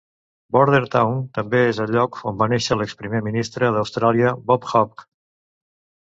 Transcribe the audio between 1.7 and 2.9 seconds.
és el lloc on va néixer